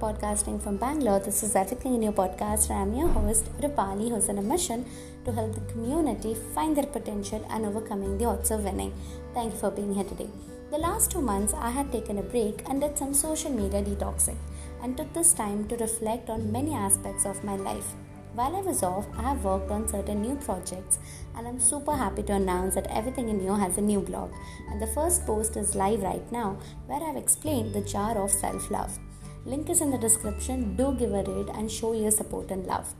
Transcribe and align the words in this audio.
podcasting 0.00 0.62
from 0.62 0.76
Bangalore. 0.76 1.20
This 1.20 1.42
is 1.42 1.56
Everything 1.56 2.02
in 2.02 2.12
Podcast, 2.12 2.68
and 2.68 2.78
I'm 2.80 2.94
your 2.94 3.08
host, 3.08 3.46
Rupali, 3.60 4.10
who's 4.10 4.28
on 4.28 4.38
a 4.38 4.42
mission 4.42 4.84
to 5.24 5.32
help 5.32 5.54
the 5.54 5.72
community 5.72 6.34
find 6.54 6.76
their 6.76 6.86
potential 6.86 7.44
and 7.48 7.64
overcoming 7.64 8.18
the 8.18 8.26
odds 8.26 8.50
of 8.50 8.64
winning. 8.64 8.92
Thank 9.32 9.54
you 9.54 9.58
for 9.58 9.70
being 9.70 9.94
here 9.94 10.04
today. 10.04 10.28
The 10.70 10.76
last 10.76 11.10
two 11.10 11.22
months, 11.22 11.54
I 11.54 11.70
had 11.70 11.92
taken 11.92 12.18
a 12.18 12.22
break 12.22 12.62
and 12.68 12.80
did 12.80 12.98
some 12.98 13.14
social 13.14 13.50
media 13.50 13.82
detoxing 13.82 14.36
and 14.82 14.96
took 14.96 15.12
this 15.14 15.32
time 15.32 15.66
to 15.68 15.76
reflect 15.76 16.28
on 16.28 16.52
many 16.52 16.74
aspects 16.74 17.24
of 17.24 17.42
my 17.42 17.56
life. 17.56 17.94
While 18.34 18.54
I 18.54 18.60
was 18.60 18.82
off, 18.82 19.06
I 19.16 19.22
have 19.22 19.44
worked 19.44 19.70
on 19.70 19.88
certain 19.88 20.20
new 20.20 20.36
projects 20.36 20.98
and 21.34 21.48
I'm 21.48 21.58
super 21.58 21.96
happy 21.96 22.22
to 22.24 22.34
announce 22.34 22.74
that 22.74 22.86
Everything 22.90 23.30
in 23.30 23.42
You 23.42 23.54
has 23.54 23.78
a 23.78 23.80
new 23.80 24.00
blog. 24.00 24.30
And 24.68 24.82
the 24.82 24.88
first 24.88 25.24
post 25.24 25.56
is 25.56 25.74
live 25.74 26.02
right 26.02 26.30
now 26.30 26.58
where 26.86 27.02
I've 27.02 27.16
explained 27.16 27.72
the 27.72 27.80
jar 27.80 28.18
of 28.22 28.30
self 28.30 28.70
love. 28.70 28.98
Link 29.46 29.70
is 29.70 29.80
in 29.80 29.92
the 29.92 29.98
description. 29.98 30.74
Do 30.74 30.92
give 30.98 31.12
a 31.14 31.22
read 31.22 31.50
and 31.54 31.70
show 31.70 31.92
your 31.92 32.10
support 32.10 32.50
and 32.50 32.66
love. 32.66 32.92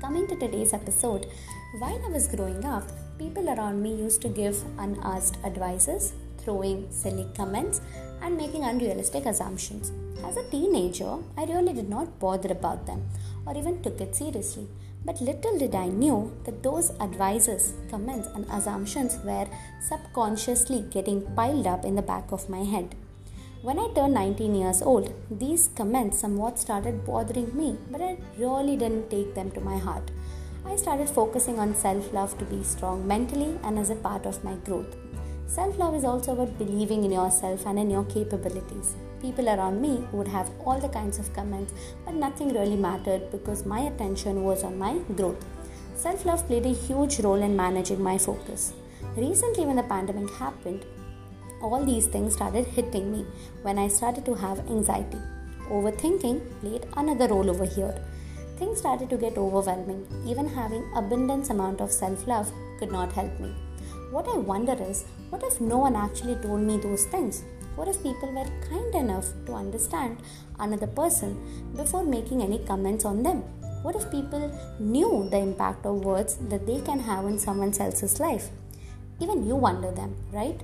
Coming 0.00 0.26
to 0.28 0.34
today's 0.34 0.72
episode, 0.72 1.26
while 1.78 2.00
I 2.06 2.08
was 2.08 2.26
growing 2.26 2.64
up, 2.64 2.84
people 3.18 3.50
around 3.50 3.82
me 3.82 3.94
used 3.94 4.22
to 4.22 4.30
give 4.30 4.64
unasked 4.78 5.36
advices, 5.44 6.14
throwing 6.38 6.90
silly 6.90 7.26
comments, 7.36 7.82
and 8.22 8.34
making 8.34 8.64
unrealistic 8.64 9.26
assumptions. 9.26 9.92
As 10.24 10.38
a 10.38 10.48
teenager, 10.50 11.18
I 11.36 11.44
really 11.44 11.74
did 11.74 11.90
not 11.90 12.18
bother 12.18 12.50
about 12.50 12.86
them 12.86 13.02
or 13.44 13.54
even 13.54 13.82
took 13.82 14.00
it 14.00 14.16
seriously. 14.16 14.66
But 15.04 15.20
little 15.20 15.58
did 15.58 15.74
I 15.74 15.88
knew 15.88 16.32
that 16.44 16.62
those 16.62 16.92
advices, 16.98 17.74
comments, 17.90 18.26
and 18.34 18.46
assumptions 18.50 19.18
were 19.22 19.48
subconsciously 19.86 20.86
getting 20.90 21.20
piled 21.34 21.66
up 21.66 21.84
in 21.84 21.96
the 21.96 22.00
back 22.00 22.32
of 22.32 22.48
my 22.48 22.64
head. 22.64 22.94
When 23.66 23.78
I 23.78 23.86
turned 23.94 24.14
19 24.14 24.56
years 24.56 24.82
old, 24.82 25.14
these 25.30 25.68
comments 25.76 26.18
somewhat 26.18 26.58
started 26.58 27.04
bothering 27.04 27.56
me, 27.56 27.78
but 27.92 28.00
I 28.00 28.16
really 28.36 28.76
didn't 28.76 29.08
take 29.08 29.36
them 29.36 29.52
to 29.52 29.60
my 29.60 29.78
heart. 29.78 30.10
I 30.66 30.74
started 30.74 31.08
focusing 31.08 31.60
on 31.60 31.76
self 31.76 32.12
love 32.12 32.36
to 32.38 32.44
be 32.44 32.64
strong 32.64 33.06
mentally 33.06 33.60
and 33.62 33.78
as 33.78 33.90
a 33.90 33.94
part 33.94 34.26
of 34.26 34.42
my 34.42 34.54
growth. 34.64 34.96
Self 35.46 35.78
love 35.78 35.94
is 35.94 36.02
also 36.02 36.32
about 36.32 36.58
believing 36.58 37.04
in 37.04 37.12
yourself 37.12 37.64
and 37.64 37.78
in 37.78 37.88
your 37.88 38.02
capabilities. 38.06 38.96
People 39.20 39.48
around 39.48 39.80
me 39.80 39.94
would 40.10 40.26
have 40.26 40.50
all 40.64 40.80
the 40.80 40.88
kinds 40.88 41.20
of 41.20 41.32
comments, 41.32 41.72
but 42.04 42.14
nothing 42.14 42.52
really 42.52 42.74
mattered 42.88 43.30
because 43.30 43.64
my 43.64 43.82
attention 43.82 44.42
was 44.42 44.64
on 44.64 44.76
my 44.76 44.98
growth. 45.14 45.46
Self 45.94 46.24
love 46.24 46.44
played 46.48 46.66
a 46.66 46.74
huge 46.88 47.20
role 47.20 47.40
in 47.50 47.54
managing 47.54 48.02
my 48.02 48.18
focus. 48.18 48.72
Recently, 49.16 49.66
when 49.66 49.76
the 49.76 49.84
pandemic 49.94 50.34
happened, 50.34 50.84
all 51.62 51.84
these 51.84 52.06
things 52.06 52.34
started 52.34 52.66
hitting 52.66 53.12
me 53.12 53.24
when 53.62 53.78
I 53.78 53.88
started 53.88 54.24
to 54.26 54.34
have 54.34 54.58
anxiety. 54.68 55.18
Overthinking 55.70 56.40
played 56.60 56.86
another 56.96 57.28
role 57.28 57.48
over 57.48 57.64
here. 57.64 57.94
Things 58.56 58.78
started 58.78 59.08
to 59.10 59.16
get 59.16 59.38
overwhelming. 59.38 60.06
Even 60.26 60.48
having 60.48 60.84
abundance 60.94 61.50
amount 61.50 61.80
of 61.80 61.92
self-love 61.92 62.52
could 62.78 62.92
not 62.92 63.12
help 63.12 63.38
me. 63.40 63.54
What 64.10 64.28
I 64.28 64.36
wonder 64.36 64.76
is, 64.78 65.04
what 65.30 65.42
if 65.42 65.60
no 65.60 65.78
one 65.78 65.96
actually 65.96 66.34
told 66.36 66.60
me 66.60 66.76
those 66.76 67.06
things? 67.06 67.44
What 67.76 67.88
if 67.88 68.02
people 68.02 68.30
were 68.32 68.50
kind 68.68 68.94
enough 68.94 69.26
to 69.46 69.54
understand 69.54 70.18
another 70.58 70.86
person 70.86 71.72
before 71.74 72.04
making 72.04 72.42
any 72.42 72.58
comments 72.58 73.06
on 73.06 73.22
them? 73.22 73.38
What 73.82 73.96
if 73.96 74.10
people 74.10 74.52
knew 74.78 75.28
the 75.30 75.38
impact 75.38 75.86
of 75.86 76.04
words 76.04 76.36
that 76.50 76.66
they 76.66 76.80
can 76.80 77.00
have 77.00 77.24
in 77.24 77.38
someone 77.38 77.72
else's 77.80 78.20
life? 78.20 78.50
Even 79.20 79.46
you 79.46 79.56
wonder 79.56 79.90
them, 79.90 80.14
right? 80.30 80.60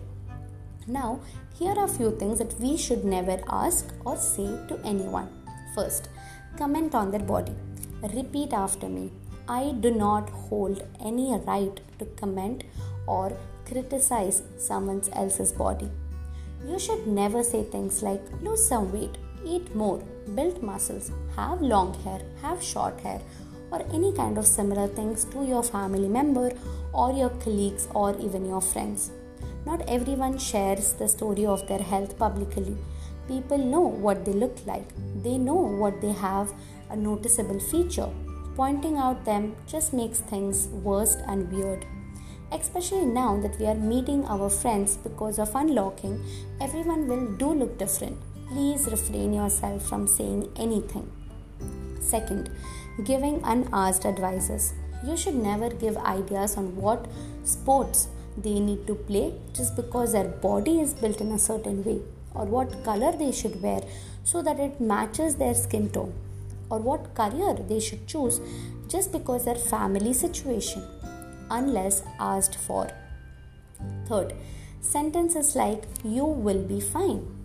Now, 0.88 1.20
here 1.58 1.72
are 1.72 1.84
a 1.84 1.88
few 1.96 2.10
things 2.18 2.38
that 2.38 2.58
we 2.58 2.78
should 2.78 3.04
never 3.04 3.38
ask 3.46 3.86
or 4.06 4.16
say 4.16 4.46
to 4.68 4.80
anyone. 4.84 5.28
First, 5.74 6.08
comment 6.56 6.94
on 6.94 7.10
their 7.10 7.20
body. 7.20 7.52
Repeat 8.02 8.54
after 8.54 8.88
me. 8.88 9.10
I 9.46 9.72
do 9.80 9.90
not 9.90 10.30
hold 10.30 10.82
any 11.04 11.36
right 11.46 11.78
to 11.98 12.06
comment 12.20 12.64
or 13.06 13.36
criticize 13.66 14.42
someone 14.56 15.02
else's 15.12 15.52
body. 15.52 15.90
You 16.66 16.78
should 16.78 17.06
never 17.06 17.42
say 17.42 17.64
things 17.64 18.02
like 18.02 18.22
lose 18.42 18.66
some 18.66 18.90
weight, 18.90 19.18
eat 19.44 19.74
more, 19.74 20.02
build 20.34 20.62
muscles, 20.62 21.12
have 21.36 21.60
long 21.60 21.92
hair, 22.02 22.22
have 22.40 22.62
short 22.62 22.98
hair, 23.00 23.20
or 23.70 23.82
any 23.92 24.14
kind 24.14 24.38
of 24.38 24.46
similar 24.46 24.88
things 24.88 25.24
to 25.26 25.44
your 25.44 25.62
family 25.62 26.08
member 26.08 26.50
or 26.94 27.12
your 27.12 27.30
colleagues 27.44 27.88
or 27.94 28.18
even 28.18 28.46
your 28.46 28.62
friends. 28.62 29.10
Not 29.68 29.82
everyone 29.86 30.38
shares 30.38 30.94
the 30.94 31.06
story 31.08 31.44
of 31.44 31.68
their 31.68 31.84
health 31.88 32.18
publicly. 32.18 32.74
People 33.26 33.58
know 33.58 33.82
what 34.04 34.24
they 34.24 34.32
look 34.32 34.56
like, 34.64 34.94
they 35.22 35.36
know 35.36 35.60
what 35.80 36.00
they 36.00 36.12
have 36.12 36.54
a 36.88 36.96
noticeable 36.96 37.60
feature. 37.60 38.08
Pointing 38.56 38.96
out 38.96 39.26
them 39.26 39.56
just 39.66 39.92
makes 39.92 40.20
things 40.20 40.68
worse 40.68 41.16
and 41.26 41.52
weird. 41.52 41.84
Especially 42.50 43.04
now 43.04 43.38
that 43.42 43.58
we 43.60 43.66
are 43.66 43.74
meeting 43.74 44.24
our 44.24 44.48
friends 44.48 44.96
because 44.96 45.38
of 45.38 45.54
unlocking, 45.54 46.18
everyone 46.62 47.06
will 47.06 47.26
do 47.36 47.52
look 47.52 47.76
different. 47.76 48.16
Please 48.48 48.86
refrain 48.90 49.34
yourself 49.34 49.86
from 49.86 50.06
saying 50.08 50.50
anything. 50.56 51.12
Second, 52.00 52.50
giving 53.04 53.42
unasked 53.44 54.06
advices. 54.06 54.72
You 55.04 55.14
should 55.14 55.34
never 55.34 55.68
give 55.68 55.98
ideas 55.98 56.56
on 56.56 56.74
what 56.74 57.06
sports 57.44 58.08
they 58.42 58.60
need 58.60 58.86
to 58.86 58.94
play 58.94 59.34
just 59.54 59.76
because 59.76 60.12
their 60.12 60.28
body 60.28 60.80
is 60.80 60.94
built 60.94 61.20
in 61.20 61.32
a 61.32 61.38
certain 61.38 61.84
way, 61.84 62.00
or 62.34 62.44
what 62.44 62.84
color 62.84 63.12
they 63.12 63.32
should 63.32 63.60
wear 63.62 63.80
so 64.24 64.42
that 64.42 64.60
it 64.60 64.80
matches 64.80 65.36
their 65.36 65.54
skin 65.54 65.88
tone, 65.90 66.12
or 66.70 66.78
what 66.78 67.14
career 67.14 67.54
they 67.54 67.80
should 67.80 68.06
choose 68.06 68.40
just 68.88 69.12
because 69.12 69.44
their 69.44 69.54
family 69.54 70.12
situation 70.12 70.82
unless 71.50 72.02
asked 72.18 72.56
for. 72.56 72.90
Third, 74.06 74.34
sentences 74.80 75.56
like 75.56 75.84
you 76.04 76.24
will 76.24 76.62
be 76.62 76.80
fine. 76.80 77.37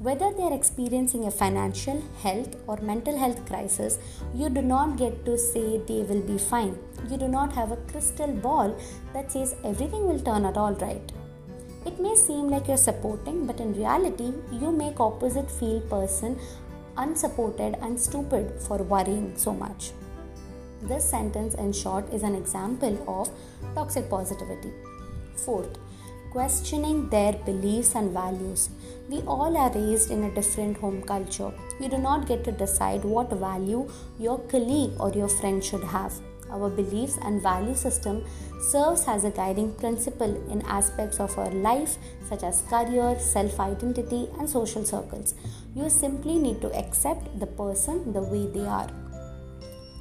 Whether 0.00 0.32
they 0.32 0.42
are 0.42 0.52
experiencing 0.52 1.24
a 1.26 1.30
financial, 1.30 2.02
health, 2.20 2.56
or 2.66 2.76
mental 2.78 3.16
health 3.16 3.46
crisis, 3.46 3.98
you 4.34 4.48
do 4.48 4.60
not 4.60 4.96
get 4.96 5.24
to 5.24 5.38
say 5.38 5.78
they 5.78 6.02
will 6.02 6.20
be 6.20 6.36
fine. 6.36 6.76
You 7.08 7.16
do 7.16 7.28
not 7.28 7.52
have 7.52 7.70
a 7.70 7.76
crystal 7.76 8.32
ball 8.32 8.76
that 9.12 9.30
says 9.30 9.54
everything 9.64 10.06
will 10.06 10.18
turn 10.20 10.44
out 10.44 10.56
all 10.56 10.74
right. 10.74 11.12
It 11.86 12.00
may 12.00 12.16
seem 12.16 12.48
like 12.48 12.66
you're 12.66 12.76
supporting, 12.76 13.46
but 13.46 13.60
in 13.60 13.74
reality, 13.74 14.32
you 14.50 14.72
make 14.72 14.98
opposite 14.98 15.50
feel 15.50 15.80
person 15.82 16.38
unsupported 16.96 17.76
and 17.80 17.98
stupid 17.98 18.60
for 18.62 18.78
worrying 18.78 19.32
so 19.36 19.54
much. 19.54 19.92
This 20.82 21.08
sentence, 21.08 21.54
in 21.54 21.72
short, 21.72 22.12
is 22.12 22.22
an 22.22 22.34
example 22.34 22.98
of 23.06 23.30
toxic 23.74 24.10
positivity. 24.10 24.72
Fourth, 25.36 25.78
questioning 26.34 27.08
their 27.10 27.32
beliefs 27.48 27.94
and 27.94 28.10
values. 28.10 28.68
We 29.08 29.18
all 29.22 29.56
are 29.56 29.72
raised 29.72 30.10
in 30.10 30.24
a 30.24 30.34
different 30.34 30.76
home 30.78 31.00
culture. 31.02 31.52
You 31.80 31.88
do 31.88 31.98
not 31.98 32.26
get 32.26 32.42
to 32.44 32.52
decide 32.52 33.04
what 33.04 33.30
value 33.30 33.88
your 34.18 34.40
colleague 34.54 34.94
or 34.98 35.12
your 35.12 35.28
friend 35.28 35.62
should 35.62 35.84
have. 35.84 36.12
Our 36.50 36.70
beliefs 36.70 37.18
and 37.22 37.40
value 37.40 37.76
system 37.76 38.24
serves 38.70 39.04
as 39.06 39.24
a 39.24 39.30
guiding 39.30 39.74
principle 39.76 40.34
in 40.50 40.62
aspects 40.62 41.20
of 41.20 41.38
our 41.38 41.50
life 41.50 41.96
such 42.28 42.42
as 42.42 42.62
career, 42.62 43.16
self 43.20 43.60
identity, 43.60 44.28
and 44.38 44.50
social 44.50 44.84
circles. 44.84 45.34
You 45.76 45.88
simply 45.88 46.38
need 46.38 46.60
to 46.62 46.74
accept 46.74 47.38
the 47.38 47.46
person 47.46 48.12
the 48.12 48.22
way 48.22 48.46
they 48.48 48.66
are. 48.66 48.90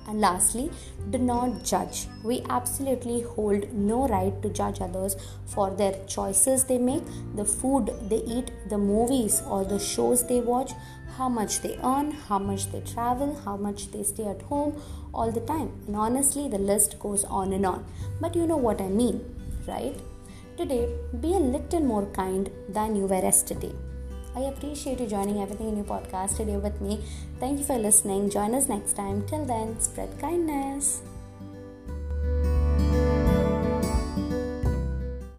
And 0.08 0.20
lastly, 0.20 0.70
do 1.10 1.18
not 1.18 1.64
judge. 1.64 2.08
We 2.24 2.42
absolutely 2.50 3.22
hold 3.22 3.72
no 3.74 4.08
right 4.08 4.42
to 4.42 4.50
judge 4.50 4.82
others 4.82 5.16
for 5.46 5.70
their 5.72 5.94
choices 6.08 6.66
they 6.66 6.78
make, 6.78 7.04
the 7.36 7.46
food 7.46 7.92
they 8.10 8.18
eat, 8.18 8.52
the 8.70 8.78
movies 8.78 9.42
or 9.48 9.64
the 9.64 9.80
shows 9.80 10.28
they 10.28 10.42
watch, 10.42 10.74
how 11.18 11.30
much 11.30 11.62
they 11.62 11.78
earn, 11.84 12.12
how 12.12 12.40
much 12.40 12.72
they 12.72 12.82
travel, 12.82 13.40
how 13.46 13.56
much 13.56 13.92
they 13.92 14.04
stay 14.04 14.26
at 14.26 14.42
home 14.44 14.82
all 15.14 15.32
the 15.32 15.42
time. 15.42 15.72
And 15.88 15.96
honestly, 15.96 16.48
the 16.50 16.58
list 16.58 17.00
goes 17.00 17.24
on 17.26 17.54
and 17.54 17.66
on. 17.66 17.86
But 18.20 18.36
you 18.36 18.48
know 18.48 18.58
what 18.58 18.82
I 18.82 18.88
mean, 18.88 19.24
right? 19.68 19.96
Today, 20.58 20.90
be 21.20 21.34
a 21.34 21.40
little 21.40 21.82
more 21.82 22.06
kind 22.08 22.50
than 22.70 22.96
you 22.96 23.06
were 23.06 23.22
yesterday. 23.22 23.74
I 24.36 24.42
appreciate 24.42 25.00
you 25.00 25.08
joining 25.08 25.42
Everything 25.42 25.70
in 25.70 25.78
You 25.78 25.84
podcast 25.84 26.38
today 26.38 26.58
with 26.58 26.82
me. 26.82 27.00
Thank 27.40 27.60
you 27.60 27.66
for 27.66 27.78
listening. 27.78 28.32
Join 28.32 28.56
us 28.56 28.68
next 28.68 28.94
time. 28.94 29.26
Till 29.28 29.46
then, 29.46 29.80
spread 29.80 30.10
kindness. 30.20 31.04